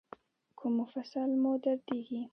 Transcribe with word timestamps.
کوم 0.57 0.71
مفصل 0.79 1.29
مو 1.41 1.51
دردیږي؟ 1.63 2.21